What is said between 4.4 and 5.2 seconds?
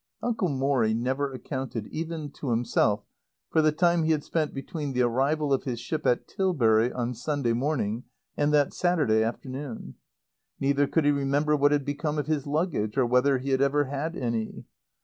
between the